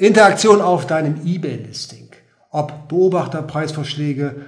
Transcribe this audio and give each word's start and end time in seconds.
Interaktion 0.00 0.60
auf 0.60 0.86
deinem 0.86 1.26
eBay-Listing. 1.26 2.10
Ob 2.50 2.86
Beobachter, 2.86 3.42
Preisvorschläge, 3.42 4.42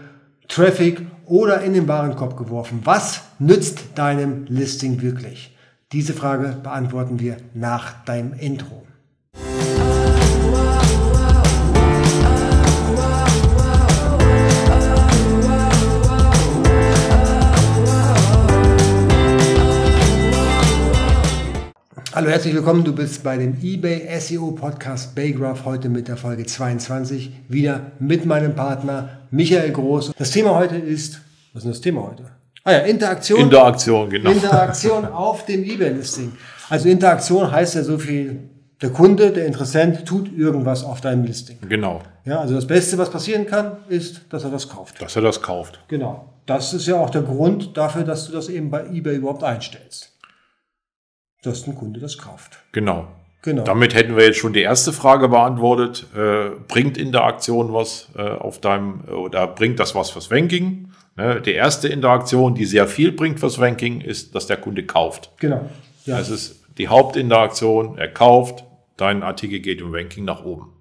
Traffic 0.47 1.05
oder 1.27 1.63
in 1.63 1.75
den 1.75 1.89
Warenkorb 1.89 2.37
geworfen. 2.37 2.83
Was 2.85 3.23
nützt 3.41 3.81
deinem 3.97 4.45
Listing 4.47 5.03
wirklich? 5.03 5.57
Diese 5.91 6.13
Frage 6.13 6.57
beantworten 6.63 7.19
wir 7.19 7.37
nach 7.53 8.05
deinem 8.05 8.33
Intro. 8.35 8.87
Hallo, 22.21 22.33
herzlich 22.33 22.55
willkommen. 22.55 22.85
Du 22.85 22.95
bist 22.95 23.25
bei 23.25 23.39
dem 23.39 23.57
eBay 23.63 24.07
SEO 24.21 24.51
Podcast 24.51 25.15
Baygraph 25.15 25.65
heute 25.65 25.89
mit 25.89 26.07
der 26.07 26.19
Folge 26.19 26.45
22. 26.45 27.31
Wieder 27.49 27.93
mit 27.99 28.27
meinem 28.27 28.55
Partner 28.55 29.21
Michael 29.31 29.73
Groß. 29.73 30.13
Das 30.19 30.31
Thema 30.31 30.55
heute 30.55 30.77
ist, 30.77 31.23
was 31.55 31.61
ist 31.61 31.65
denn 31.65 31.71
das 31.71 31.81
Thema 31.81 32.03
heute? 32.03 32.25
Ah 32.63 32.73
ja, 32.73 32.79
Interaktion. 32.81 33.41
Interaktion, 33.41 34.11
genau. 34.11 34.33
Interaktion 34.33 35.07
auf 35.07 35.47
dem 35.47 35.65
eBay-Listing. 35.65 36.33
Also 36.69 36.91
Interaktion 36.91 37.51
heißt 37.51 37.77
ja 37.77 37.85
so 37.85 37.97
viel, 37.97 38.51
der 38.83 38.91
Kunde, 38.91 39.31
der 39.31 39.47
Interessent 39.47 40.05
tut 40.05 40.31
irgendwas 40.37 40.85
auf 40.85 41.01
deinem 41.01 41.25
Listing. 41.25 41.57
Genau. 41.71 42.03
Ja, 42.27 42.41
also 42.41 42.55
das 42.55 42.67
Beste, 42.67 42.99
was 42.99 43.09
passieren 43.09 43.47
kann, 43.47 43.79
ist, 43.89 44.27
dass 44.29 44.45
er 44.45 44.51
das 44.51 44.69
kauft. 44.69 45.01
Dass 45.01 45.17
er 45.17 45.23
das 45.23 45.41
kauft. 45.41 45.81
Genau. 45.89 46.35
Das 46.45 46.75
ist 46.75 46.87
ja 46.87 46.97
auch 46.97 47.09
der 47.09 47.23
Grund 47.23 47.79
dafür, 47.79 48.05
dass 48.05 48.27
du 48.27 48.33
das 48.33 48.51
eben 48.51 48.69
bei 48.71 48.85
eBay 48.85 49.17
überhaupt 49.17 49.43
einstellst 49.43 50.10
dass 51.43 51.67
ein 51.67 51.75
Kunde 51.75 52.01
das 52.01 52.19
kauft. 52.19 52.59
Genau. 52.73 53.07
Genau. 53.43 53.65
Damit 53.65 53.95
hätten 53.95 54.17
wir 54.17 54.27
jetzt 54.27 54.39
schon 54.39 54.53
die 54.53 54.61
erste 54.61 54.93
Frage 54.93 55.29
beantwortet. 55.29 56.07
Äh, 56.15 56.51
bringt 56.69 56.99
Interaktion 56.99 57.73
was 57.73 58.09
äh, 58.15 58.21
auf 58.21 58.61
deinem 58.61 59.01
oder 59.09 59.47
bringt 59.47 59.81
das 59.81 59.95
was 59.95 60.11
fürs 60.11 60.31
Ranking? 60.31 60.91
Ne? 61.17 61.41
Die 61.41 61.55
erste 61.55 61.89
Interaktion, 61.89 62.55
die 62.55 62.67
sehr 62.67 62.87
viel 62.87 63.13
bringt 63.13 63.41
fürs 63.41 63.59
Ranking, 63.59 64.03
ist, 64.03 64.35
dass 64.35 64.47
der 64.47 64.59
Kunde 64.59 64.85
kauft. 64.85 65.31
Genau. 65.39 65.71
Ja. 66.05 66.19
Das 66.19 66.29
ist 66.29 66.61
die 66.77 66.89
Hauptinteraktion. 66.89 67.97
Er 67.97 68.09
kauft, 68.09 68.65
dein 68.99 69.23
Artikel 69.23 69.61
geht 69.61 69.81
im 69.81 69.95
Ranking 69.95 70.27
nach 70.27 70.45
oben. 70.45 70.75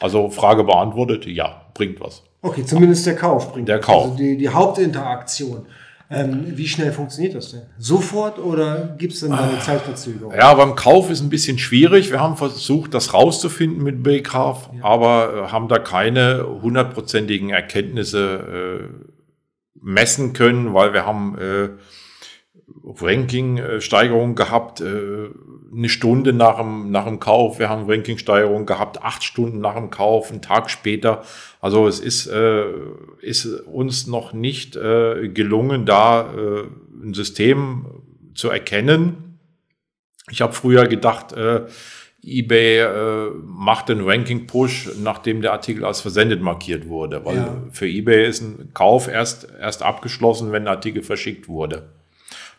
Also 0.00 0.30
Frage 0.30 0.64
beantwortet, 0.64 1.26
ja, 1.26 1.66
bringt 1.74 2.00
was. 2.00 2.24
Okay, 2.40 2.64
zumindest 2.64 3.06
der 3.06 3.14
Kauf 3.14 3.52
bringt 3.52 3.68
der 3.68 3.78
Kauf. 3.78 4.04
Also 4.04 4.16
die, 4.16 4.36
die 4.36 4.48
Hauptinteraktion. 4.48 5.66
Ähm, 6.12 6.44
wie 6.56 6.68
schnell 6.68 6.92
funktioniert 6.92 7.34
das 7.34 7.52
denn? 7.52 7.62
Sofort 7.78 8.38
oder 8.38 8.94
gibt 8.98 9.14
es 9.14 9.20
denn 9.20 9.32
eine 9.32 9.58
Zeitverzögerung? 9.60 10.34
Ja, 10.34 10.52
beim 10.52 10.74
Kauf 10.74 11.10
ist 11.10 11.22
ein 11.22 11.30
bisschen 11.30 11.58
schwierig. 11.58 12.10
Wir 12.10 12.20
haben 12.20 12.36
versucht, 12.36 12.92
das 12.92 13.14
rauszufinden 13.14 13.82
mit 13.82 14.02
Baygraph, 14.02 14.68
ja. 14.76 14.84
aber 14.84 15.46
äh, 15.46 15.52
haben 15.52 15.68
da 15.68 15.78
keine 15.78 16.46
hundertprozentigen 16.60 17.48
Erkenntnisse 17.48 18.90
äh, 18.92 19.08
messen 19.80 20.34
können, 20.34 20.74
weil 20.74 20.92
wir 20.92 21.06
haben 21.06 21.38
äh, 21.38 21.70
Ranking-Steigerung 23.00 24.34
gehabt, 24.34 24.80
äh, 24.80 25.30
eine 25.74 25.88
Stunde 25.88 26.32
nach 26.32 26.58
dem, 26.58 26.90
nach 26.90 27.04
dem 27.04 27.20
Kauf. 27.20 27.58
Wir 27.58 27.68
haben 27.68 27.88
Ranking-Steigerung 27.88 28.66
gehabt, 28.66 29.02
acht 29.02 29.22
Stunden 29.24 29.60
nach 29.60 29.74
dem 29.74 29.90
Kauf, 29.90 30.30
einen 30.30 30.42
Tag 30.42 30.70
später. 30.70 31.22
Also 31.60 31.86
es 31.86 32.00
ist, 32.00 32.26
äh, 32.26 32.64
ist 33.20 33.46
uns 33.46 34.06
noch 34.06 34.32
nicht 34.32 34.76
äh, 34.76 35.28
gelungen, 35.28 35.86
da 35.86 36.28
ein 37.02 37.14
System 37.14 37.86
zu 38.34 38.50
erkennen. 38.50 39.38
Ich 40.30 40.40
habe 40.40 40.52
früher 40.52 40.86
gedacht, 40.86 41.34
eBay 42.24 42.78
äh, 42.78 43.30
macht 43.44 43.88
den 43.88 44.00
Ranking-Push, 44.02 44.90
nachdem 45.02 45.42
der 45.42 45.52
Artikel 45.52 45.84
als 45.84 46.00
versendet 46.00 46.40
markiert 46.40 46.88
wurde, 46.88 47.24
weil 47.24 47.36
ja. 47.36 47.62
für 47.72 47.88
eBay 47.88 48.28
ist 48.28 48.42
ein 48.42 48.70
Kauf 48.74 49.08
erst, 49.08 49.48
erst 49.60 49.82
abgeschlossen, 49.82 50.52
wenn 50.52 50.64
der 50.64 50.74
Artikel 50.74 51.02
verschickt 51.02 51.48
wurde. 51.48 51.88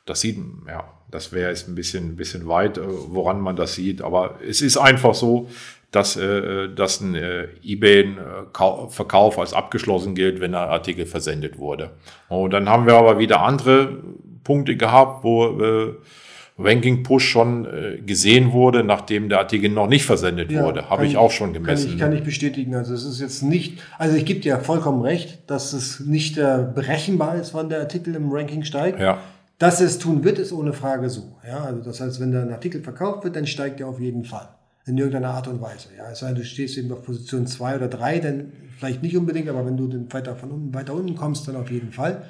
Das 0.05 0.21
sieht, 0.21 0.37
ja, 0.67 0.83
das 1.13 1.31
wäre 1.31 1.49
jetzt 1.49 1.67
ein 1.67 1.75
bisschen, 1.75 2.09
ein 2.09 2.15
bisschen 2.15 2.47
weit, 2.47 2.77
äh, 2.77 2.81
woran 2.85 3.39
man 3.39 3.55
das 3.55 3.75
sieht. 3.75 4.01
Aber 4.01 4.39
es 4.45 4.61
ist 4.61 4.77
einfach 4.77 5.13
so, 5.13 5.47
dass, 5.91 6.17
äh, 6.17 6.69
dass 6.73 7.01
ein 7.01 7.13
äh, 7.13 7.49
eBay-Verkauf 7.63 9.37
als 9.37 9.53
abgeschlossen 9.53 10.15
gilt, 10.15 10.41
wenn 10.41 10.53
der 10.53 10.61
Artikel 10.61 11.05
versendet 11.05 11.59
wurde. 11.59 11.91
Und 12.29 12.51
dann 12.51 12.67
haben 12.67 12.87
wir 12.87 12.95
aber 12.95 13.19
wieder 13.19 13.41
andere 13.41 13.99
Punkte 14.43 14.75
gehabt, 14.75 15.23
wo 15.23 15.93
Ranking 16.59 17.03
Push 17.03 17.29
schon 17.29 17.65
gesehen 18.05 18.51
wurde, 18.51 18.83
nachdem 18.83 19.29
der 19.29 19.39
Artikel 19.39 19.69
noch 19.69 19.87
nicht 19.87 20.05
versendet 20.05 20.51
ja, 20.51 20.63
wurde. 20.63 20.89
Habe 20.89 21.05
ich 21.05 21.15
auch 21.15 21.31
schon 21.31 21.53
gemessen. 21.53 21.85
Kann 21.85 21.93
ich, 21.93 21.99
kann 22.01 22.13
ich 22.13 22.23
bestätigen. 22.23 22.75
Also 22.75 22.93
es 22.93 23.05
ist 23.05 23.21
jetzt 23.21 23.41
nicht, 23.41 23.81
also 23.97 24.17
ich 24.17 24.25
gebe 24.25 24.41
dir 24.41 24.59
vollkommen 24.59 25.01
recht, 25.01 25.49
dass 25.49 25.71
es 25.71 26.01
nicht 26.01 26.35
berechenbar 26.35 27.35
ist, 27.37 27.53
wann 27.53 27.69
der 27.69 27.79
Artikel 27.79 28.15
im 28.15 28.29
Ranking 28.31 28.63
steigt. 28.63 28.99
Ja. 28.99 29.19
Dass 29.63 29.79
es 29.79 29.97
tun 29.97 30.25
wird, 30.25 30.39
ist 30.39 30.51
ohne 30.51 30.73
Frage 30.73 31.09
so. 31.09 31.37
Ja, 31.47 31.63
also 31.63 31.81
das 31.81 32.01
heißt, 32.01 32.19
wenn 32.19 32.33
da 32.33 32.41
ein 32.41 32.51
Artikel 32.51 32.83
verkauft 32.83 33.23
wird, 33.23 33.37
dann 33.37 33.47
steigt 33.47 33.79
er 33.79 33.87
auf 33.87 33.97
jeden 33.97 34.25
Fall. 34.25 34.49
In 34.85 34.97
irgendeiner 34.97 35.29
Art 35.29 35.47
und 35.47 35.61
Weise. 35.61 35.87
Ja, 35.97 36.11
es 36.11 36.19
sei 36.19 36.27
denn, 36.27 36.35
du 36.35 36.43
stehst 36.43 36.77
eben 36.77 36.91
auf 36.91 37.03
Position 37.03 37.47
zwei 37.47 37.77
oder 37.77 37.87
drei, 37.87 38.19
dann 38.19 38.51
vielleicht 38.77 39.01
nicht 39.01 39.15
unbedingt, 39.15 39.47
aber 39.47 39.65
wenn 39.65 39.77
du 39.77 39.87
dann 39.87 40.11
weiter 40.11 40.35
von 40.35 40.51
unten, 40.51 40.73
weiter 40.73 40.93
unten 40.93 41.15
kommst, 41.15 41.47
dann 41.47 41.55
auf 41.55 41.71
jeden 41.71 41.93
Fall. 41.93 42.25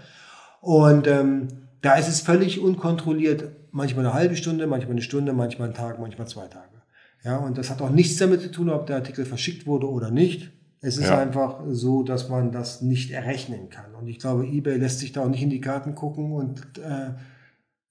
Und 0.62 1.08
ähm, 1.08 1.48
da 1.82 1.96
ist 1.96 2.08
es 2.08 2.22
völlig 2.22 2.60
unkontrolliert, 2.60 3.46
manchmal 3.72 4.06
eine 4.06 4.14
halbe 4.14 4.36
Stunde, 4.36 4.68
manchmal 4.68 4.92
eine 4.92 5.02
Stunde, 5.02 5.34
manchmal 5.34 5.70
einen 5.70 5.76
Tag, 5.76 6.00
manchmal 6.00 6.28
zwei 6.28 6.46
Tage. 6.46 6.84
Ja, 7.24 7.38
und 7.38 7.58
das 7.58 7.72
hat 7.72 7.82
auch 7.82 7.90
nichts 7.90 8.18
damit 8.18 8.42
zu 8.42 8.52
tun, 8.52 8.70
ob 8.70 8.86
der 8.86 8.98
Artikel 8.98 9.26
verschickt 9.26 9.66
wurde 9.66 9.90
oder 9.90 10.12
nicht. 10.12 10.52
Es 10.84 10.98
ist 10.98 11.08
ja. 11.08 11.18
einfach 11.18 11.62
so, 11.70 12.04
dass 12.04 12.28
man 12.28 12.52
das 12.52 12.82
nicht 12.82 13.12
errechnen 13.12 13.70
kann. 13.70 13.96
Und 13.96 14.08
ich 14.08 14.20
glaube, 14.20 14.46
eBay 14.46 14.78
lässt 14.78 15.00
sich 15.00 15.14
da 15.14 15.24
auch 15.24 15.30
nicht 15.30 15.42
in 15.42 15.50
die 15.50 15.62
Karten 15.62 15.96
gucken 15.96 16.34
und 16.34 16.60
äh, 16.78 17.12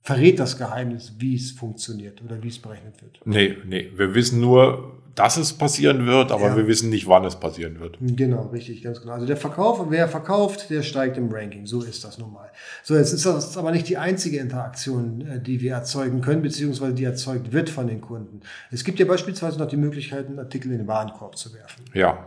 verrät 0.02 0.38
das 0.38 0.58
Geheimnis, 0.58 1.14
wie 1.18 1.34
es 1.34 1.52
funktioniert 1.52 2.22
oder 2.22 2.42
wie 2.42 2.48
es 2.48 2.58
berechnet 2.58 3.00
wird. 3.00 3.20
Nee, 3.24 3.56
nee. 3.66 3.90
Wir 3.96 4.14
wissen 4.14 4.42
nur, 4.42 5.00
dass 5.14 5.38
es 5.38 5.54
passieren 5.54 6.06
wird, 6.06 6.32
aber 6.32 6.48
ja. 6.48 6.56
wir 6.56 6.66
wissen 6.66 6.90
nicht, 6.90 7.06
wann 7.06 7.24
es 7.24 7.36
passieren 7.36 7.80
wird. 7.80 7.96
Genau, 7.98 8.48
richtig, 8.48 8.82
ganz 8.82 9.00
genau. 9.00 9.14
Also 9.14 9.24
der 9.24 9.38
Verkauf, 9.38 9.82
wer 9.88 10.06
verkauft, 10.06 10.68
der 10.68 10.82
steigt 10.82 11.16
im 11.16 11.32
Ranking. 11.32 11.64
So 11.64 11.80
ist 11.80 12.04
das 12.04 12.18
nun 12.18 12.34
mal. 12.34 12.50
So, 12.82 12.94
jetzt 12.94 13.14
ist 13.14 13.24
das 13.24 13.56
aber 13.56 13.70
nicht 13.70 13.88
die 13.88 13.96
einzige 13.96 14.36
Interaktion, 14.36 15.22
äh, 15.22 15.40
die 15.40 15.62
wir 15.62 15.72
erzeugen 15.72 16.20
können, 16.20 16.42
beziehungsweise 16.42 16.92
die 16.92 17.04
erzeugt 17.04 17.52
wird 17.52 17.70
von 17.70 17.86
den 17.86 18.02
Kunden. 18.02 18.40
Es 18.70 18.84
gibt 18.84 18.98
ja 18.98 19.06
beispielsweise 19.06 19.58
noch 19.58 19.68
die 19.68 19.78
Möglichkeit, 19.78 20.26
einen 20.26 20.38
Artikel 20.38 20.70
in 20.72 20.76
den 20.76 20.86
Warenkorb 20.86 21.38
zu 21.38 21.54
werfen. 21.54 21.84
Ja, 21.94 22.26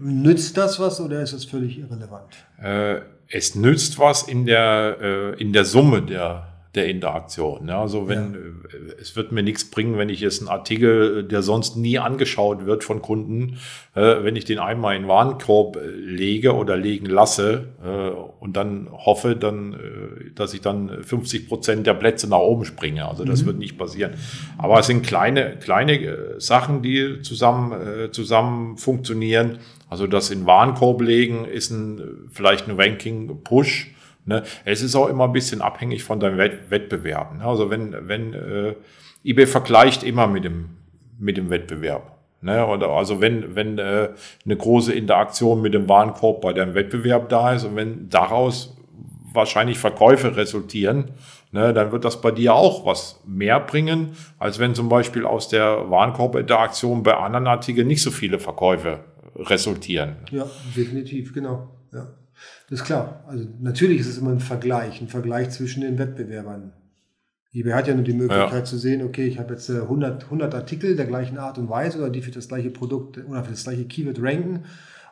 Nützt 0.00 0.56
das 0.56 0.80
was 0.80 1.00
oder 1.00 1.22
ist 1.22 1.32
es 1.32 1.44
völlig 1.44 1.78
irrelevant? 1.78 2.36
Äh, 2.60 3.00
es 3.28 3.54
nützt 3.54 3.98
was 3.98 4.22
in 4.22 4.46
der, 4.46 4.96
äh, 5.00 5.40
in 5.40 5.52
der 5.52 5.64
Summe 5.64 6.02
der, 6.02 6.50
der 6.74 6.88
Interaktion. 6.88 7.68
Ja, 7.68 7.80
also 7.80 8.08
wenn 8.08 8.32
ja. 8.32 8.38
Äh, 8.38 9.00
es 9.00 9.16
wird 9.16 9.32
mir 9.32 9.42
nichts 9.42 9.70
bringen, 9.70 9.98
wenn 9.98 10.08
ich 10.08 10.20
jetzt 10.20 10.40
einen 10.40 10.48
Artikel, 10.48 11.24
der 11.24 11.42
sonst 11.42 11.76
nie 11.76 11.98
angeschaut 11.98 12.66
wird 12.66 12.84
von 12.84 13.02
Kunden, 13.02 13.58
äh, 13.94 14.22
wenn 14.22 14.36
ich 14.36 14.44
den 14.44 14.58
einmal 14.58 14.94
in 14.94 15.02
den 15.02 15.08
Warenkorb 15.08 15.76
äh, 15.76 15.80
lege 15.88 16.54
oder 16.54 16.76
legen 16.76 17.06
lasse 17.06 17.68
äh, 17.84 18.10
und 18.40 18.56
dann 18.56 18.88
hoffe, 18.92 19.34
dann, 19.34 19.74
äh, 19.74 20.30
dass 20.34 20.54
ich 20.54 20.60
dann 20.60 21.02
50 21.02 21.48
Prozent 21.48 21.86
der 21.86 21.94
Plätze 21.94 22.28
nach 22.28 22.38
oben 22.38 22.64
springe. 22.64 23.06
Also 23.06 23.24
das 23.24 23.42
mhm. 23.42 23.46
wird 23.46 23.58
nicht 23.58 23.78
passieren. 23.78 24.14
Aber 24.56 24.78
es 24.78 24.86
sind 24.86 25.04
kleine, 25.04 25.56
kleine 25.56 26.40
Sachen, 26.40 26.82
die 26.82 27.22
zusammen, 27.22 27.72
äh, 27.72 28.10
zusammen 28.12 28.76
funktionieren. 28.76 29.58
Also 29.90 30.06
das 30.06 30.30
in 30.30 30.46
Warenkorb 30.46 31.02
legen 31.02 31.44
ist 31.44 31.70
ein, 31.70 32.28
vielleicht 32.32 32.68
ein 32.68 32.80
Ranking-Push 32.80 33.88
Ne? 34.30 34.42
Es 34.64 34.82
ist 34.82 34.94
auch 34.94 35.08
immer 35.08 35.24
ein 35.24 35.32
bisschen 35.32 35.60
abhängig 35.60 36.04
von 36.04 36.20
deinem 36.20 36.38
Wettbewerb. 36.38 37.36
Ne? 37.36 37.44
Also 37.44 37.70
wenn, 37.70 37.96
wenn 38.08 38.34
äh, 38.34 38.74
eBay 39.24 39.46
vergleicht 39.46 40.02
immer 40.02 40.26
mit 40.26 40.44
dem, 40.44 40.70
mit 41.18 41.36
dem 41.36 41.50
Wettbewerb. 41.50 42.18
Ne? 42.40 42.66
Oder 42.66 42.90
also 42.90 43.20
wenn, 43.20 43.54
wenn 43.54 43.78
äh, 43.78 44.10
eine 44.44 44.56
große 44.56 44.92
Interaktion 44.92 45.60
mit 45.62 45.74
dem 45.74 45.88
Warenkorb 45.88 46.42
bei 46.42 46.52
deinem 46.52 46.74
Wettbewerb 46.74 47.28
da 47.28 47.54
ist 47.54 47.64
und 47.64 47.76
wenn 47.76 48.08
daraus 48.08 48.76
wahrscheinlich 49.32 49.78
Verkäufe 49.78 50.36
resultieren, 50.36 51.12
ne, 51.52 51.72
dann 51.72 51.92
wird 51.92 52.04
das 52.04 52.20
bei 52.20 52.32
dir 52.32 52.54
auch 52.54 52.84
was 52.84 53.20
mehr 53.26 53.60
bringen, 53.60 54.16
als 54.38 54.58
wenn 54.58 54.74
zum 54.74 54.88
Beispiel 54.88 55.24
aus 55.24 55.48
der 55.48 55.88
Warenkorb-Interaktion 55.88 57.04
bei 57.04 57.16
anderen 57.16 57.46
Artikeln 57.46 57.86
nicht 57.86 58.02
so 58.02 58.10
viele 58.10 58.40
Verkäufe 58.40 59.00
resultieren. 59.36 60.16
Ja, 60.30 60.48
definitiv, 60.76 61.32
genau. 61.32 61.70
Ja. 61.92 62.08
Das 62.68 62.80
ist 62.80 62.86
klar. 62.86 63.24
Also 63.26 63.46
natürlich 63.60 64.00
ist 64.00 64.08
es 64.08 64.18
immer 64.18 64.30
ein 64.30 64.40
Vergleich, 64.40 65.00
ein 65.00 65.08
Vergleich 65.08 65.50
zwischen 65.50 65.82
den 65.82 65.98
Wettbewerbern. 65.98 66.72
eBay 67.52 67.72
hat 67.72 67.88
ja 67.88 67.94
nur 67.94 68.04
die 68.04 68.12
Möglichkeit 68.12 68.52
ja. 68.52 68.64
zu 68.64 68.78
sehen, 68.78 69.02
okay, 69.02 69.26
ich 69.26 69.38
habe 69.38 69.54
jetzt 69.54 69.68
100, 69.68 70.22
äh, 70.22 70.24
100 70.26 70.54
Artikel 70.54 70.96
der 70.96 71.06
gleichen 71.06 71.38
Art 71.38 71.58
und 71.58 71.68
Weise 71.68 71.98
oder 71.98 72.10
die 72.10 72.22
für 72.22 72.30
das 72.30 72.48
gleiche 72.48 72.70
Produkt 72.70 73.18
oder 73.18 73.44
für 73.44 73.50
das 73.50 73.64
gleiche 73.64 73.84
Keyword 73.84 74.22
ranken. 74.22 74.64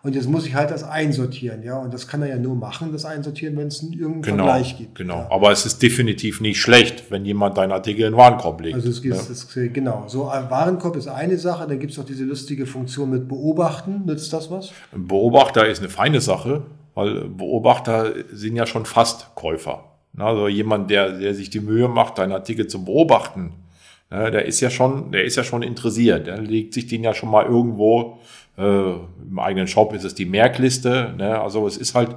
Und 0.03 0.15
jetzt 0.15 0.29
muss 0.29 0.47
ich 0.47 0.55
halt 0.55 0.71
das 0.71 0.85
einsortieren, 0.85 1.62
ja. 1.62 1.77
Und 1.79 1.93
das 1.93 2.06
kann 2.06 2.23
er 2.23 2.29
ja 2.29 2.37
nur 2.37 2.55
machen, 2.55 2.93
das 2.93 3.05
einsortieren, 3.05 3.56
wenn 3.56 3.67
es 3.67 3.83
einen 3.83 3.93
irgendeinen 3.95 4.23
Genau, 4.37 4.45
Vergleich 4.45 4.79
gibt. 4.79 4.95
genau. 4.95 5.17
Ja. 5.19 5.31
Aber 5.31 5.50
es 5.50 5.67
ist 5.67 5.83
definitiv 5.83 6.41
nicht 6.41 6.61
schlecht, 6.61 7.11
wenn 7.11 7.25
jemand 7.25 7.59
deinen 7.59 7.73
Artikel 7.73 8.03
in 8.05 8.12
den 8.12 8.17
Warenkorb 8.17 8.61
legt. 8.61 8.77
Also 8.77 8.91
es 8.91 9.03
gibt, 9.03 9.15
es, 9.17 9.49
genau, 9.73 10.05
so 10.06 10.29
ein 10.29 10.49
Warenkorb 10.50 10.97
ist 10.97 11.09
eine 11.09 11.37
Sache, 11.37 11.67
dann 11.67 11.81
gibt 11.81 11.93
es 11.93 11.99
auch 11.99 12.05
diese 12.05 12.25
lustige 12.25 12.67
Funktion 12.67 13.11
mit 13.11 13.27
Beobachten. 13.29 14.05
Nützt 14.06 14.33
das 14.33 14.50
was? 14.50 14.71
Ein 14.93 15.09
Beobachter 15.09 15.67
ist 15.67 15.81
eine 15.81 15.89
feine 15.89 16.21
Sache, 16.21 16.62
weil 16.95 17.29
Beobachter 17.29 18.12
sind 18.33 18.55
ja 18.56 18.67
schon 18.67 18.87
fast 18.87 19.35
Käufer. 19.35 19.85
Also 20.17 20.49
jemand, 20.49 20.91
der, 20.91 21.19
der 21.19 21.35
sich 21.35 21.50
die 21.50 21.61
Mühe 21.61 21.89
macht, 21.89 22.19
deinen 22.19 22.33
Artikel 22.33 22.67
zu 22.67 22.85
beobachten, 22.85 23.53
ne, 24.11 24.31
der 24.31 24.47
ist 24.47 24.61
ja 24.61 24.71
schon, 24.71 25.12
der 25.12 25.25
ist 25.25 25.37
ja 25.37 25.45
schon 25.45 25.62
interessiert. 25.62 26.27
Der 26.27 26.39
legt 26.41 26.75
sich 26.75 26.87
den 26.87 27.05
ja 27.05 27.15
schon 27.15 27.31
mal 27.31 27.45
irgendwo, 27.47 28.19
äh, 28.58 28.93
im 29.31 29.38
eigenen 29.38 29.69
Shop 29.69 29.94
ist 29.94 30.05
es 30.05 30.14
die 30.14 30.26
Merkliste. 30.26 31.14
Ne? 31.16 31.40
Also 31.40 31.66
es 31.66 31.76
ist 31.76 31.94
halt, 31.94 32.16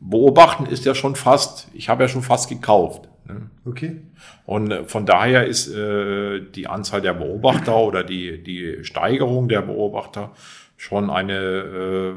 beobachten 0.00 0.66
ist 0.66 0.84
ja 0.84 0.94
schon 0.94 1.14
fast, 1.14 1.68
ich 1.72 1.88
habe 1.88 2.02
ja 2.02 2.08
schon 2.08 2.22
fast 2.22 2.48
gekauft. 2.48 3.08
Ne? 3.26 3.50
Okay. 3.64 4.00
Und 4.44 4.70
äh, 4.70 4.84
von 4.84 5.06
daher 5.06 5.46
ist 5.46 5.68
äh, 5.68 6.40
die 6.40 6.66
Anzahl 6.66 7.00
der 7.00 7.14
Beobachter 7.14 7.76
oder 7.76 8.02
die, 8.02 8.42
die 8.42 8.84
Steigerung 8.84 9.48
der 9.48 9.62
Beobachter 9.62 10.32
schon 10.76 11.08
eine 11.08 12.16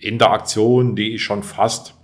äh, 0.00 0.06
Interaktion, 0.06 0.94
die 0.96 1.14
ich 1.14 1.24
schon 1.24 1.42
fast 1.42 1.94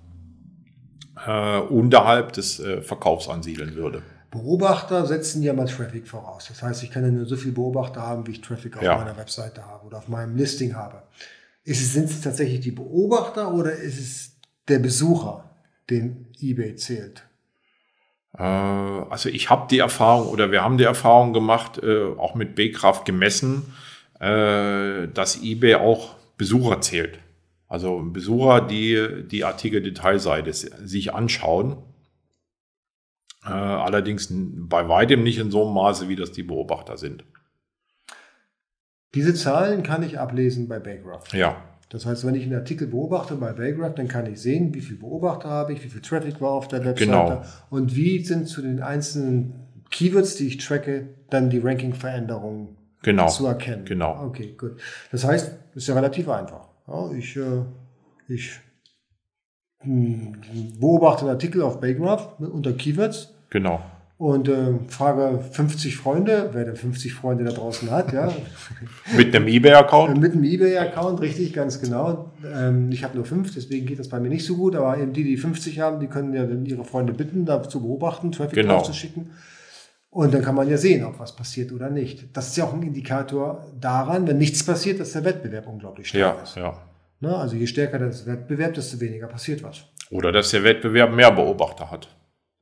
äh, 1.27 1.59
unterhalb 1.59 2.33
des 2.33 2.61
äh, 2.61 2.83
Verkaufs 2.83 3.29
ansiedeln 3.29 3.77
würde. 3.77 4.03
Beobachter 4.35 5.07
setzen 5.07 5.43
ja 5.43 5.53
mal 5.53 5.67
Traffic 5.67 6.07
voraus. 6.07 6.47
Das 6.49 6.63
heißt, 6.63 6.83
ich 6.83 6.91
kann 6.91 7.05
ja 7.05 7.11
nur 7.11 7.25
so 7.25 7.37
viel 7.37 7.53
Beobachter 7.53 8.03
haben, 8.03 8.27
wie 8.27 8.33
ich 8.33 8.41
Traffic 8.41 8.77
auf 8.77 8.83
Ja. 8.83 8.97
meiner 8.99 9.17
Webseite 9.17 9.65
habe 9.67 9.87
oder 9.87 9.99
auf 9.99 10.09
meinem 10.09 10.37
Listing 10.37 10.75
habe. 10.75 11.03
Ist 11.63 11.81
es, 11.81 11.93
sind 11.95 12.11
es 12.11 12.21
tatsächlich 12.21 12.61
die 12.61 12.73
Beobachter 12.73 13.55
oder 13.55 13.73
ist 13.73 13.99
es 13.99 14.33
der 14.69 14.81
Besucher, 14.81 15.49
den 15.89 16.27
eBay 16.41 16.75
zählt? 16.77 17.25
Äh, 18.37 18.43
also 18.43 19.29
ich 19.29 19.49
habe 19.51 19.69
die 19.71 19.79
Erfahrung 19.79 20.29
oder 20.29 20.51
wir 20.51 20.63
haben 20.63 20.79
die 20.79 20.85
Erfahrung 20.85 21.33
gemacht, 21.33 21.79
äh, 21.83 22.05
auch 22.19 22.35
mit 22.35 22.55
B-Kraft 22.55 23.05
gemessen, 23.05 23.73
äh, 24.21 25.09
dass 25.09 25.43
eBay 25.43 25.77
auch 25.77 26.17
Besucher 26.37 26.81
zählt. 26.81 27.19
Also 27.69 28.03
Besucher, 28.03 28.61
die 28.61 29.25
die 29.31 29.45
Artikel-Detailseite 29.45 30.53
sich 30.53 31.15
anschauen. 31.15 31.77
Äh, 33.47 33.51
allerdings 33.51 34.29
bei 34.31 34.89
weitem 34.89 35.23
nicht 35.23 35.39
in 35.39 35.51
so 35.51 35.65
einem 35.65 35.75
Maße, 35.75 36.09
wie 36.09 36.17
das 36.17 36.33
die 36.33 36.43
Beobachter 36.43 36.97
sind. 36.97 37.25
Diese 39.15 39.35
Zahlen 39.35 39.83
kann 39.83 40.03
ich 40.03 40.19
ablesen 40.19 40.67
bei 40.69 40.79
Baygraph. 40.79 41.33
Ja, 41.33 41.57
Das 41.91 42.07
heißt, 42.07 42.27
wenn 42.27 42.35
ich 42.35 42.45
einen 42.45 42.55
Artikel 42.55 42.89
beobachte 42.89 43.37
bei 43.37 43.53
Baygraph, 43.53 43.95
dann 43.95 44.09
kann 44.09 44.27
ich 44.27 44.41
sehen, 44.41 44.75
wie 44.75 44.81
viel 44.81 44.97
Beobachter 44.97 45.49
habe 45.49 45.73
ich, 45.73 45.85
wie 45.85 45.89
viel 45.89 46.01
Traffic 46.01 46.41
war 46.41 46.51
auf 46.51 46.67
der 46.69 46.85
Webseite 46.85 47.07
Genau. 47.07 47.43
und 47.71 47.95
wie 47.95 48.25
sind 48.25 48.49
zu 48.49 48.63
den 48.63 48.83
einzelnen 48.83 49.55
Keywords, 49.91 50.35
die 50.37 50.49
ich 50.49 50.59
tracke, 50.59 51.09
dann 51.31 51.51
die 51.51 51.59
Ranking-Veränderungen 51.61 52.77
genau. 53.03 53.29
zu 53.29 53.47
erkennen. 53.47 53.85
Genau. 53.85 54.25
Okay, 54.25 54.55
gut. 54.59 54.81
Das 55.13 55.25
heißt, 55.25 55.53
ist 55.75 55.87
ja 55.87 55.95
relativ 55.95 56.29
einfach. 56.29 56.69
Ja, 56.89 57.13
ich 57.13 57.37
äh, 57.37 57.63
ich 58.27 58.59
hm, 59.81 60.35
beobachte 60.81 61.23
einen 61.23 61.31
Artikel 61.31 61.63
auf 61.63 61.81
Baygraph 61.81 62.41
unter 62.41 62.73
Keywords 62.73 63.34
Genau. 63.55 63.81
und 64.19 64.49
äh, 64.49 64.75
frage 64.89 65.39
50 65.53 65.97
Freunde, 65.97 66.51
wer 66.53 66.65
denn 66.65 66.77
50 66.77 67.15
Freunde 67.15 67.45
da 67.45 67.53
draußen 67.53 67.91
hat, 67.91 68.13
ja, 68.13 68.31
Mit 69.17 69.35
einem 69.35 69.47
eBay-Account. 69.49 70.21
mit 70.21 70.33
einem 70.33 70.45
eBay-Account, 70.45 71.21
richtig, 71.21 71.53
ganz 71.53 71.81
genau. 71.81 72.31
Ähm, 72.45 72.91
ich 72.93 73.03
habe 73.05 73.17
nur 73.17 73.25
fünf, 73.25 73.55
deswegen 73.55 73.87
geht 73.87 73.99
das 73.99 74.09
bei 74.09 74.21
mir 74.21 74.29
nicht 74.29 74.45
so 74.45 74.57
gut, 74.57 74.75
aber 74.77 74.99
eben 74.99 75.13
die, 75.13 75.25
die 75.25 75.37
50 75.37 75.81
haben, 75.81 76.01
die 76.01 76.07
können 76.09 76.33
ja 76.35 76.45
dann 76.45 76.67
ihre 76.67 76.85
Freunde 76.85 77.13
bitten, 77.13 77.45
da 77.47 77.63
zu 77.63 77.81
beobachten, 77.81 78.33
Traffic 78.33 78.55
Genau. 78.55 78.75
drauf 78.75 78.83
zu 78.85 78.93
schicken. 78.93 79.31
Und 80.11 80.33
dann 80.33 80.43
kann 80.43 80.55
man 80.55 80.69
ja 80.69 80.77
sehen, 80.77 81.05
ob 81.05 81.19
was 81.19 81.35
passiert 81.35 81.73
oder 81.73 81.91
nicht. 81.91 82.37
Das 82.37 82.49
ist 82.49 82.57
ja 82.57 82.65
auch 82.65 82.73
ein 82.73 82.83
Indikator 82.85 83.65
daran, 83.81 84.29
wenn 84.29 84.39
nichts 84.39 84.63
passiert, 84.65 85.01
dass 85.01 85.13
der 85.13 85.25
Wettbewerb 85.25 85.67
unglaublich 85.67 86.09
stark 86.09 86.37
Ja, 86.39 86.43
ist. 86.43 86.57
ja. 86.57 86.75
Ne? 87.21 87.35
Also 87.37 87.57
je 87.57 87.67
stärker 87.67 87.99
der 87.99 88.11
Wettbewerb, 88.27 88.75
desto 88.75 89.01
weniger 89.01 89.27
passiert 89.27 89.63
was. 89.65 89.85
Oder 90.11 90.31
dass 90.31 90.51
der 90.53 90.63
Wettbewerb 90.63 91.13
mehr 91.13 91.33
Beobachter 91.33 91.91
hat. 91.91 92.09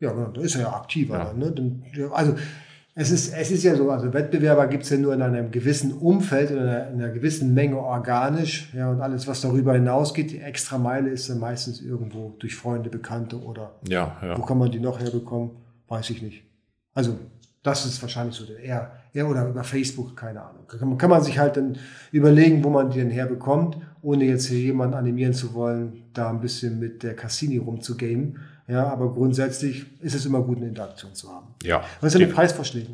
Ja, 0.02 0.10
genau, 0.10 0.30
da 0.30 0.40
ist 0.40 0.56
er 0.56 0.62
ja 0.62 0.72
aktiver. 0.72 1.16
Ja. 1.16 1.24
Dann, 1.26 1.38
ne? 1.38 1.52
Dann, 1.52 1.82
also 2.10 2.34
es 2.94 3.10
ist, 3.12 3.32
es 3.32 3.50
ist 3.52 3.62
ja 3.62 3.76
so, 3.76 3.88
also 3.88 4.12
Wettbewerber 4.12 4.66
gibt 4.66 4.82
es 4.82 4.90
ja 4.90 4.98
nur 4.98 5.14
in 5.14 5.22
einem 5.22 5.52
gewissen 5.52 5.92
Umfeld, 5.92 6.50
in 6.50 6.58
einer, 6.58 6.88
in 6.90 7.00
einer 7.00 7.12
gewissen 7.12 7.54
Menge 7.54 7.78
organisch. 7.78 8.68
Ja, 8.74 8.90
und 8.90 9.00
alles, 9.00 9.28
was 9.28 9.40
darüber 9.40 9.74
hinausgeht, 9.74 10.32
die 10.32 10.40
extra 10.40 10.76
Meile 10.76 11.08
ist 11.08 11.30
dann 11.30 11.38
meistens 11.38 11.80
irgendwo 11.80 12.34
durch 12.40 12.56
Freunde, 12.56 12.90
Bekannte 12.90 13.40
oder 13.40 13.70
Ja, 13.88 14.16
wo 14.20 14.26
ja. 14.26 14.38
kann 14.40 14.58
man 14.58 14.72
die 14.72 14.80
noch 14.80 14.98
herbekommen? 14.98 15.52
Weiß 15.86 16.10
ich 16.10 16.20
nicht. 16.20 16.42
Also 16.94 17.16
das 17.62 17.86
ist 17.86 18.02
wahrscheinlich 18.02 18.34
so 18.34 18.44
der 18.44 18.58
eher, 18.58 18.90
eher 19.14 19.28
oder 19.28 19.48
über 19.48 19.62
Facebook, 19.62 20.16
keine 20.16 20.42
Ahnung. 20.42 20.66
Kann 20.66 20.88
man, 20.88 20.98
kann 20.98 21.10
man 21.10 21.22
sich 21.22 21.38
halt 21.38 21.56
dann 21.56 21.78
überlegen, 22.10 22.64
wo 22.64 22.70
man 22.70 22.90
die 22.90 22.98
denn 22.98 23.10
herbekommt, 23.10 23.76
ohne 24.02 24.24
jetzt 24.24 24.46
hier 24.46 24.58
jemanden 24.58 24.94
animieren 24.94 25.32
zu 25.32 25.54
wollen, 25.54 26.01
da 26.14 26.30
ein 26.30 26.40
bisschen 26.40 26.78
mit 26.78 27.02
der 27.02 27.14
Cassini 27.14 27.58
rumzugamen. 27.58 28.40
Ja, 28.68 28.86
aber 28.86 29.12
grundsätzlich 29.12 29.84
ist 30.00 30.14
es 30.14 30.24
immer 30.24 30.40
gut, 30.40 30.58
eine 30.58 30.68
Interaktion 30.68 31.14
zu 31.14 31.28
haben. 31.30 31.48
ja. 31.62 31.84
Was 32.00 32.12
sind 32.12 32.20
die 32.20 32.26
Preisvorschläge? 32.26 32.88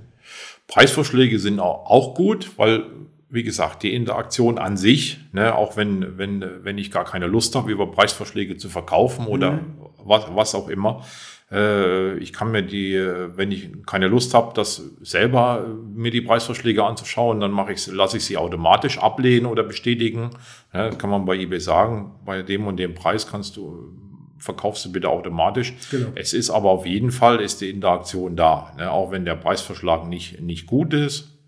Preisvorschläge 0.66 1.38
sind 1.38 1.60
auch, 1.60 2.14
gut, 2.14 2.50
weil, 2.56 2.84
wie 3.30 3.42
gesagt, 3.42 3.82
die 3.82 3.94
Interaktion 3.94 4.58
an 4.58 4.76
sich, 4.76 5.20
ne, 5.32 5.54
auch 5.54 5.76
wenn, 5.76 6.18
wenn, 6.18 6.44
wenn 6.62 6.78
ich 6.78 6.90
gar 6.90 7.04
keine 7.04 7.26
Lust 7.26 7.54
habe, 7.54 7.70
über 7.70 7.90
Preisvorschläge 7.90 8.56
zu 8.56 8.68
verkaufen 8.68 9.26
oder 9.26 9.60
was, 10.04 10.24
was 10.34 10.54
auch 10.54 10.68
immer, 10.68 11.04
ich 11.50 12.32
kann 12.34 12.50
mir 12.50 12.62
die, 12.62 12.94
äh, 12.94 13.36
wenn 13.36 13.50
ich 13.50 13.70
keine 13.86 14.08
Lust 14.08 14.34
habe, 14.34 14.52
das 14.54 14.82
selber 15.00 15.64
äh, 15.64 15.98
mir 15.98 16.10
die 16.10 16.20
Preisvorschläge 16.20 16.84
anzuschauen, 16.84 17.40
dann 17.40 17.52
mache 17.52 17.72
ich, 17.72 17.86
lasse 17.86 18.18
ich 18.18 18.24
sie 18.24 18.36
automatisch 18.36 18.98
ablehnen 18.98 19.46
oder 19.46 19.62
bestätigen. 19.62 20.30
Das 20.72 20.98
kann 20.98 21.08
man 21.08 21.24
bei 21.24 21.36
eBay 21.36 21.60
sagen, 21.60 22.16
bei 22.26 22.42
dem 22.42 22.66
und 22.66 22.76
dem 22.76 22.94
Preis 22.94 23.26
kannst 23.26 23.56
du 23.56 23.94
verkaufst 24.38 24.84
du 24.84 24.92
bitte 24.92 25.08
automatisch. 25.08 25.74
Genau. 25.90 26.10
Es 26.14 26.32
ist 26.32 26.50
aber 26.50 26.70
auf 26.70 26.86
jeden 26.86 27.10
Fall 27.10 27.40
ist 27.40 27.60
die 27.60 27.70
Interaktion 27.70 28.36
da. 28.36 28.72
Ne? 28.78 28.90
Auch 28.90 29.10
wenn 29.10 29.24
der 29.24 29.34
Preisverschlag 29.34 30.06
nicht, 30.06 30.40
nicht 30.40 30.66
gut 30.66 30.94
ist, 30.94 31.38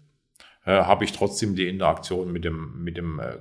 äh, 0.64 0.72
habe 0.72 1.04
ich 1.04 1.12
trotzdem 1.12 1.54
die 1.54 1.68
Interaktion 1.68 2.32
mit 2.32 2.44
dem, 2.44 2.82
mit 2.82 2.96
dem 2.96 3.20
äh, 3.20 3.38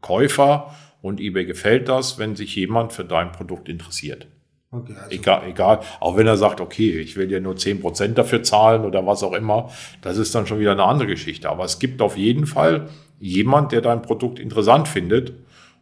Käufer 0.00 0.74
und 1.02 1.20
eBay 1.20 1.46
gefällt 1.46 1.88
das, 1.88 2.18
wenn 2.18 2.36
sich 2.36 2.54
jemand 2.56 2.92
für 2.92 3.04
dein 3.04 3.32
Produkt 3.32 3.68
interessiert. 3.68 4.26
Okay, 4.72 4.94
also 4.96 5.10
Egal, 5.10 5.42
egal, 5.48 5.80
auch 5.98 6.16
wenn 6.16 6.28
er 6.28 6.36
sagt, 6.36 6.60
okay, 6.60 7.00
ich 7.00 7.16
will 7.16 7.26
dir 7.26 7.40
nur 7.40 7.54
10% 7.54 8.14
dafür 8.14 8.44
zahlen 8.44 8.84
oder 8.84 9.04
was 9.04 9.24
auch 9.24 9.32
immer, 9.32 9.68
das 10.00 10.16
ist 10.16 10.32
dann 10.34 10.46
schon 10.46 10.60
wieder 10.60 10.72
eine 10.72 10.84
andere 10.84 11.08
Geschichte. 11.08 11.50
Aber 11.50 11.64
es 11.64 11.80
gibt 11.80 12.00
auf 12.00 12.16
jeden 12.16 12.46
Fall 12.46 12.88
jemand, 13.18 13.72
der 13.72 13.80
dein 13.80 14.00
Produkt 14.00 14.38
interessant 14.38 14.86
findet 14.86 15.32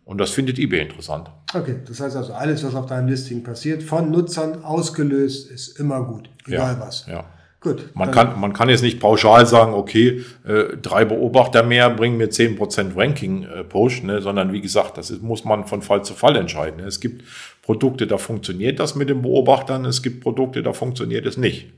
und 0.06 0.16
das 0.18 0.30
findet 0.30 0.58
eBay 0.58 0.80
interessant. 0.80 1.30
Okay, 1.54 1.76
das 1.86 2.00
heißt 2.00 2.16
also, 2.16 2.32
alles, 2.32 2.64
was 2.64 2.74
auf 2.74 2.86
deinem 2.86 3.08
Listing 3.08 3.42
passiert, 3.42 3.82
von 3.82 4.10
Nutzern 4.10 4.64
ausgelöst, 4.64 5.50
ist 5.50 5.78
immer 5.78 6.02
gut. 6.04 6.30
Egal 6.46 6.76
ja, 6.78 6.80
was. 6.80 7.06
Ja. 7.06 7.24
Gut. 7.60 7.90
Man 7.94 8.12
kann, 8.12 8.38
man 8.38 8.52
kann 8.52 8.68
jetzt 8.68 8.82
nicht 8.82 9.00
pauschal 9.00 9.44
sagen, 9.44 9.74
okay, 9.74 10.24
äh, 10.46 10.76
drei 10.80 11.04
Beobachter 11.04 11.64
mehr 11.64 11.90
bringen 11.90 12.16
mir 12.16 12.30
10% 12.30 12.96
Ranking-Push, 12.96 14.04
ne, 14.04 14.22
sondern 14.22 14.52
wie 14.52 14.60
gesagt, 14.60 14.96
das 14.96 15.10
ist, 15.10 15.22
muss 15.22 15.44
man 15.44 15.64
von 15.64 15.82
Fall 15.82 16.04
zu 16.04 16.14
Fall 16.14 16.36
entscheiden. 16.36 16.78
Es 16.80 17.00
gibt 17.00 17.24
Produkte, 17.68 18.06
da 18.06 18.16
funktioniert 18.16 18.80
das 18.80 18.94
mit 18.94 19.10
den 19.10 19.20
Beobachtern, 19.20 19.84
es 19.84 20.02
gibt 20.02 20.22
Produkte, 20.22 20.62
da 20.62 20.72
funktioniert 20.72 21.26
es 21.26 21.36
nicht. 21.36 21.70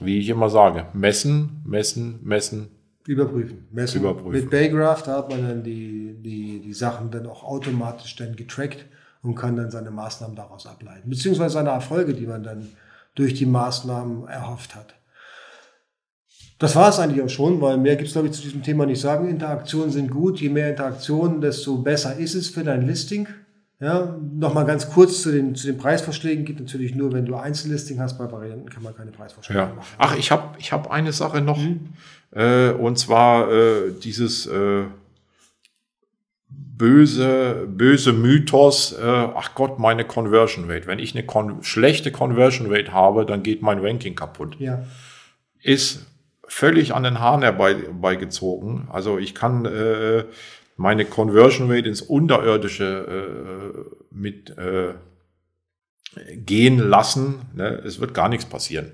Wie 0.00 0.18
ich 0.18 0.28
immer 0.28 0.50
sage, 0.50 0.86
messen, 0.92 1.62
messen, 1.64 2.18
messen. 2.24 2.66
Überprüfen. 3.06 3.68
Messen. 3.70 4.00
Überprüfen. 4.00 4.32
Mit 4.32 4.50
Baygraph, 4.50 5.04
da 5.04 5.18
hat 5.18 5.30
man 5.30 5.46
dann 5.46 5.62
die, 5.62 6.16
die, 6.18 6.62
die 6.62 6.72
Sachen 6.72 7.12
dann 7.12 7.26
auch 7.26 7.44
automatisch 7.44 8.16
dann 8.16 8.34
getrackt 8.34 8.86
und 9.22 9.36
kann 9.36 9.54
dann 9.54 9.70
seine 9.70 9.92
Maßnahmen 9.92 10.34
daraus 10.34 10.66
ableiten. 10.66 11.08
Beziehungsweise 11.08 11.54
seine 11.54 11.70
Erfolge, 11.70 12.12
die 12.12 12.26
man 12.26 12.42
dann 12.42 12.66
durch 13.14 13.34
die 13.34 13.46
Maßnahmen 13.46 14.26
erhofft 14.26 14.74
hat. 14.74 14.96
Das 16.58 16.74
war 16.74 16.88
es 16.88 16.98
eigentlich 16.98 17.22
auch 17.22 17.28
schon, 17.28 17.60
weil 17.60 17.78
mehr 17.78 17.94
gibt 17.94 18.08
es, 18.08 18.14
glaube 18.14 18.26
ich, 18.26 18.34
zu 18.34 18.42
diesem 18.42 18.64
Thema 18.64 18.84
nicht 18.84 19.00
sagen. 19.00 19.28
Interaktionen 19.28 19.92
sind 19.92 20.10
gut. 20.10 20.40
Je 20.40 20.48
mehr 20.48 20.70
Interaktionen, 20.70 21.40
desto 21.40 21.76
besser 21.76 22.16
ist 22.16 22.34
es 22.34 22.48
für 22.48 22.64
dein 22.64 22.84
Listing. 22.84 23.28
Ja, 23.78 24.16
nochmal 24.34 24.64
ganz 24.64 24.88
kurz 24.90 25.20
zu 25.20 25.30
den, 25.32 25.54
zu 25.54 25.66
den 25.66 25.76
Preisvorschlägen. 25.76 26.44
Gibt 26.46 26.60
natürlich 26.60 26.94
nur, 26.94 27.12
wenn 27.12 27.26
du 27.26 27.34
Einzellisting 27.36 28.00
hast. 28.00 28.16
Bei 28.16 28.30
Varianten 28.32 28.70
kann 28.70 28.82
man 28.82 28.96
keine 28.96 29.10
Preisvorschläge 29.10 29.60
Ja. 29.60 29.66
machen. 29.74 29.94
Ach, 29.98 30.16
ich 30.16 30.30
habe 30.30 30.56
ich 30.58 30.72
hab 30.72 30.90
eine 30.90 31.12
Sache 31.12 31.42
noch. 31.42 31.58
Äh, 32.30 32.70
und 32.70 32.98
zwar 32.98 33.52
äh, 33.52 33.92
dieses 34.02 34.46
äh, 34.46 34.84
böse, 36.48 37.66
böse 37.68 38.12
Mythos, 38.12 38.92
äh, 38.92 39.02
ach 39.04 39.54
Gott, 39.54 39.78
meine 39.78 40.04
Conversion 40.04 40.70
Rate. 40.70 40.86
Wenn 40.86 40.98
ich 40.98 41.14
eine 41.14 41.24
kon 41.26 41.62
schlechte 41.62 42.10
Conversion 42.12 42.72
Rate 42.72 42.92
habe, 42.92 43.26
dann 43.26 43.42
geht 43.42 43.62
mein 43.62 43.78
Ranking 43.78 44.14
kaputt. 44.14 44.56
Ja, 44.58 44.84
Ist 45.62 46.06
völlig 46.48 46.94
an 46.94 47.02
den 47.02 47.18
Haaren 47.20 47.42
herbeigezogen. 47.42 48.88
Also 48.90 49.18
ich 49.18 49.34
kann 49.34 49.64
äh, 49.66 50.24
meine 50.76 51.04
Conversion 51.04 51.70
Rate 51.70 51.88
ins 51.88 52.02
Unterirdische 52.02 53.74
äh, 53.74 54.14
mit 54.14 54.56
äh, 54.56 54.94
gehen 56.34 56.78
lassen. 56.78 57.40
Ne? 57.54 57.82
Es 57.84 58.00
wird 58.00 58.14
gar 58.14 58.28
nichts 58.28 58.46
passieren. 58.46 58.92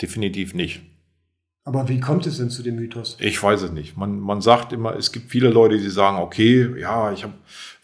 Definitiv 0.00 0.54
nicht. 0.54 0.82
Aber 1.64 1.88
wie 1.88 2.00
kommt 2.00 2.26
es 2.26 2.38
denn 2.38 2.48
zu 2.48 2.62
dem 2.62 2.76
Mythos? 2.76 3.18
Ich 3.20 3.42
weiß 3.42 3.62
es 3.62 3.72
nicht. 3.72 3.96
Man, 3.96 4.20
man 4.20 4.40
sagt 4.40 4.72
immer, 4.72 4.96
es 4.96 5.12
gibt 5.12 5.30
viele 5.30 5.50
Leute, 5.50 5.76
die 5.76 5.90
sagen, 5.90 6.16
okay, 6.16 6.80
ja, 6.80 7.12
ich 7.12 7.24
habe 7.24 7.34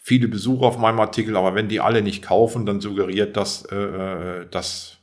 viele 0.01 0.27
Besucher 0.27 0.65
auf 0.65 0.79
meinem 0.79 0.99
Artikel, 0.99 1.37
aber 1.37 1.53
wenn 1.53 1.67
die 1.67 1.81
alle 1.81 2.01
nicht 2.01 2.23
kaufen, 2.23 2.65
dann 2.65 2.81
suggeriert 2.81 3.37
das, 3.37 3.65
äh, 3.71 3.75
äh 3.75 4.47
dass 4.49 4.94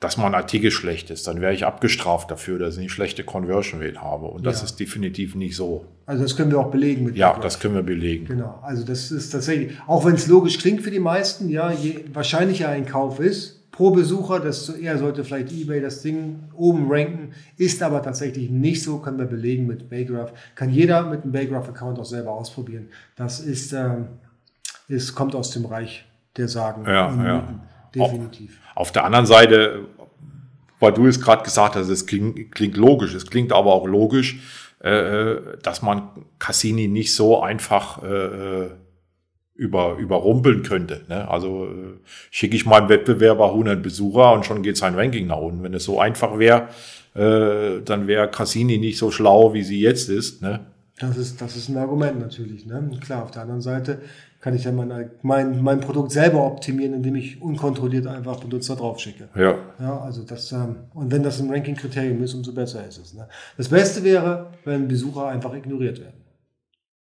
dass 0.00 0.16
mein 0.16 0.34
Artikel 0.34 0.70
schlecht 0.70 1.10
ist, 1.10 1.26
dann 1.26 1.40
wäre 1.40 1.52
ich 1.52 1.66
abgestraft 1.66 2.30
dafür, 2.30 2.58
dass 2.58 2.74
ich 2.74 2.80
eine 2.80 2.88
schlechte 2.88 3.24
Conversion 3.24 3.82
Rate 3.82 4.00
habe. 4.00 4.26
Und 4.26 4.46
das 4.46 4.58
ja. 4.58 4.66
ist 4.66 4.78
definitiv 4.78 5.34
nicht 5.34 5.56
so. 5.56 5.86
Also 6.06 6.22
das 6.22 6.36
können 6.36 6.52
wir 6.52 6.60
auch 6.60 6.70
belegen 6.70 7.04
mit 7.04 7.16
Ja, 7.16 7.36
das 7.38 7.58
können 7.58 7.74
wir 7.74 7.82
belegen. 7.82 8.26
Genau. 8.26 8.60
Also 8.62 8.84
das 8.84 9.10
ist 9.10 9.30
tatsächlich, 9.30 9.72
auch 9.88 10.04
wenn 10.04 10.14
es 10.14 10.28
logisch 10.28 10.58
klingt 10.58 10.82
für 10.82 10.92
die 10.92 11.00
meisten, 11.00 11.48
ja, 11.48 11.72
je 11.72 12.04
wahrscheinlicher 12.12 12.68
ein 12.68 12.86
Kauf 12.86 13.18
ist, 13.18 13.58
pro 13.72 13.90
Besucher, 13.90 14.38
desto 14.38 14.72
eher 14.72 14.98
sollte 14.98 15.24
vielleicht 15.24 15.52
eBay 15.52 15.80
das 15.80 16.02
Ding 16.02 16.44
oben 16.54 16.86
ranken, 16.88 17.32
ist 17.56 17.82
aber 17.82 18.00
tatsächlich 18.00 18.50
nicht 18.50 18.82
so, 18.84 18.98
können 18.98 19.18
wir 19.18 19.26
belegen 19.26 19.66
mit 19.66 19.90
Baygraph. 19.90 20.32
Kann 20.54 20.70
jeder 20.70 21.04
mit 21.04 21.22
einem 21.22 21.32
Baygraph-Account 21.32 21.98
auch 21.98 22.04
selber 22.04 22.32
ausprobieren. 22.32 22.88
Das 23.16 23.40
ist, 23.40 23.72
ähm, 23.72 24.06
ist, 24.86 25.14
kommt 25.14 25.34
aus 25.34 25.50
dem 25.50 25.64
Reich 25.64 26.06
der 26.36 26.48
Sagen 26.48 26.84
ja, 26.86 27.24
ja. 27.24 27.48
Definitiv. 27.94 28.58
Auf 28.74 28.92
der 28.92 29.04
anderen 29.04 29.26
Seite, 29.26 29.86
weil 30.78 30.92
du 30.92 31.06
es 31.06 31.20
gerade 31.20 31.42
gesagt 31.42 31.76
hast, 31.76 31.88
es 31.88 32.06
klingt, 32.06 32.52
klingt, 32.52 32.76
logisch, 32.76 33.14
es 33.14 33.26
klingt 33.26 33.52
aber 33.52 33.72
auch 33.72 33.86
logisch, 33.86 34.38
äh, 34.80 35.36
dass 35.62 35.82
man 35.82 36.10
Cassini 36.38 36.88
nicht 36.88 37.14
so 37.14 37.42
einfach 37.42 38.02
äh, 38.02 38.68
über, 39.54 39.96
überrumpeln 39.96 40.62
könnte. 40.62 41.04
Ne? 41.08 41.28
Also 41.28 41.66
äh, 41.66 41.98
schicke 42.30 42.54
ich 42.54 42.64
meinem 42.64 42.88
Wettbewerber 42.88 43.46
100 43.46 43.82
Besucher 43.82 44.32
und 44.32 44.46
schon 44.46 44.62
geht 44.62 44.76
sein 44.76 44.94
Ranking 44.94 45.26
nach 45.26 45.38
unten. 45.38 45.64
Wenn 45.64 45.74
es 45.74 45.84
so 45.84 45.98
einfach 45.98 46.38
wäre, 46.38 46.68
äh, 47.14 47.82
dann 47.84 48.06
wäre 48.06 48.30
Cassini 48.30 48.78
nicht 48.78 48.98
so 48.98 49.10
schlau, 49.10 49.54
wie 49.54 49.64
sie 49.64 49.80
jetzt 49.80 50.08
ist. 50.08 50.42
Ne? 50.42 50.60
Das 51.00 51.16
ist, 51.16 51.40
das 51.40 51.56
ist 51.56 51.68
ein 51.68 51.76
Argument 51.76 52.18
natürlich. 52.18 52.66
Ne? 52.66 52.90
Klar, 53.00 53.22
auf 53.22 53.30
der 53.30 53.42
anderen 53.42 53.60
Seite 53.60 54.00
kann 54.40 54.54
ich 54.54 54.62
dann 54.62 54.76
mein, 54.76 55.10
mein, 55.22 55.62
mein 55.62 55.80
Produkt 55.80 56.12
selber 56.12 56.44
optimieren, 56.44 56.94
indem 56.94 57.16
ich 57.16 57.40
unkontrolliert 57.42 58.06
einfach 58.06 58.40
Benutzer 58.40 58.76
draufschicke. 58.76 59.28
Ja. 59.34 59.56
ja 59.80 60.00
also 60.00 60.22
das, 60.22 60.52
ähm, 60.52 60.76
und 60.94 61.10
wenn 61.10 61.22
das 61.22 61.40
ein 61.40 61.50
Ranking-Kriterium 61.50 62.22
ist, 62.22 62.34
umso 62.34 62.52
besser 62.52 62.86
ist 62.86 62.98
es. 62.98 63.14
Ne? 63.14 63.28
Das 63.56 63.68
Beste 63.68 64.04
wäre, 64.04 64.52
wenn 64.64 64.88
Besucher 64.88 65.26
einfach 65.26 65.54
ignoriert 65.54 66.00
werden. 66.00 66.24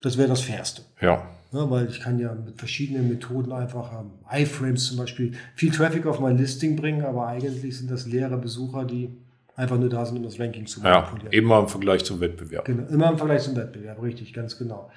Das 0.01 0.17
wäre 0.17 0.27
das 0.27 0.41
Fairste. 0.41 0.83
Ja. 1.01 1.27
ja. 1.51 1.69
Weil 1.69 1.87
ich 1.87 1.99
kann 1.99 2.19
ja 2.19 2.33
mit 2.33 2.57
verschiedenen 2.57 3.07
Methoden 3.09 3.51
einfach 3.51 3.99
ähm, 3.99 4.11
iFrames 4.31 4.87
zum 4.87 4.97
Beispiel 4.97 5.33
viel 5.55 5.71
Traffic 5.71 6.05
auf 6.05 6.19
mein 6.19 6.37
Listing 6.37 6.75
bringen, 6.75 7.03
aber 7.03 7.27
eigentlich 7.27 7.77
sind 7.77 7.89
das 7.89 8.05
leere 8.07 8.37
Besucher, 8.37 8.85
die 8.85 9.09
einfach 9.57 9.77
nur 9.77 9.89
da 9.89 10.05
sind, 10.05 10.17
um 10.17 10.23
das 10.23 10.39
Ranking 10.39 10.65
zu 10.65 10.79
manipulieren. 10.79 11.33
Ja, 11.33 11.37
immer 11.37 11.59
im 11.59 11.67
Vergleich 11.67 12.05
zum 12.05 12.21
Wettbewerb. 12.21 12.63
Genau, 12.63 12.87
immer 12.87 13.09
im 13.09 13.17
Vergleich 13.17 13.41
zum 13.41 13.57
Wettbewerb, 13.57 14.01
richtig, 14.01 14.31
ganz 14.31 14.57
genau. 14.57 14.89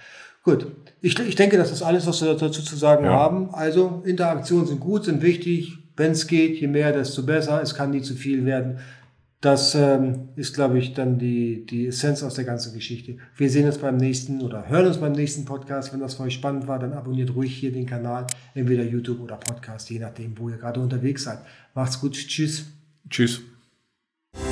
Gut, 0.42 0.66
ich, 1.00 1.18
ich 1.18 1.34
denke, 1.34 1.56
das 1.56 1.72
ist 1.72 1.82
alles, 1.82 2.06
was 2.06 2.22
wir 2.22 2.34
dazu 2.34 2.62
zu 2.62 2.76
sagen 2.76 3.04
ja. 3.04 3.10
haben. 3.10 3.52
Also 3.52 4.02
Interaktionen 4.06 4.66
sind 4.66 4.80
gut, 4.80 5.04
sind 5.04 5.22
wichtig. 5.22 5.76
Wenn 5.96 6.12
es 6.12 6.26
geht, 6.26 6.58
je 6.60 6.66
mehr, 6.66 6.92
desto 6.92 7.24
besser. 7.24 7.60
Es 7.60 7.74
kann 7.74 7.90
nie 7.90 8.00
zu 8.00 8.14
viel 8.14 8.46
werden. 8.46 8.78
Das 9.42 9.74
ähm, 9.74 10.28
ist, 10.36 10.54
glaube 10.54 10.78
ich, 10.78 10.94
dann 10.94 11.18
die, 11.18 11.66
die 11.66 11.86
Essenz 11.86 12.22
aus 12.22 12.34
der 12.34 12.44
ganzen 12.44 12.74
Geschichte. 12.74 13.16
Wir 13.36 13.50
sehen 13.50 13.66
uns 13.66 13.78
beim 13.78 13.96
nächsten 13.96 14.40
oder 14.42 14.68
hören 14.68 14.86
uns 14.86 14.98
beim 14.98 15.12
nächsten 15.12 15.44
Podcast. 15.46 15.92
Wenn 15.92 16.00
das 16.00 16.14
für 16.14 16.24
euch 16.24 16.34
spannend 16.34 16.66
war, 16.66 16.78
dann 16.78 16.92
abonniert 16.92 17.34
ruhig 17.34 17.54
hier 17.54 17.72
den 17.72 17.86
Kanal, 17.86 18.26
entweder 18.54 18.82
YouTube 18.82 19.20
oder 19.20 19.36
Podcast, 19.36 19.90
je 19.90 19.98
nachdem, 19.98 20.38
wo 20.38 20.48
ihr 20.48 20.56
gerade 20.56 20.80
unterwegs 20.80 21.24
seid. 21.24 21.38
Macht's 21.74 22.00
gut. 22.00 22.14
Tschüss. 22.14 22.66
Tschüss. 23.08 23.42
Oh, 24.32 24.42